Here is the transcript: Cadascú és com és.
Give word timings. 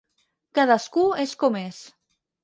Cadascú 0.59 1.03
és 1.23 1.33
com 1.43 1.59
és. 1.59 1.83